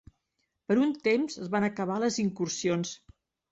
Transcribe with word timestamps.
Per 0.71 0.77
un 0.85 0.93
temps 1.09 1.37
es 1.45 1.53
van 1.57 1.69
acabar 1.69 2.01
les 2.07 2.19
incursions. 2.27 2.97